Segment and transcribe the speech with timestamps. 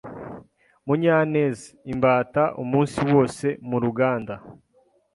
[0.85, 1.59] Munyanez
[1.93, 4.35] imbata umunsi wose muruganda.